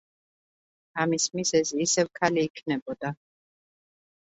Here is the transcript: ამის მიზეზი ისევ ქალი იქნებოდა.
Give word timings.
ამის 1.03 1.29
მიზეზი 1.39 1.79
ისევ 1.87 2.13
ქალი 2.21 2.49
იქნებოდა. 2.53 3.17